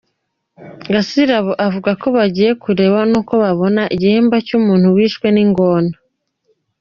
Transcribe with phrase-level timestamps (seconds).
[0.93, 5.91] Gasirabo avuga ko bagiye kureba nuko babona igihimba cy’umuntu wishwe n’ingona.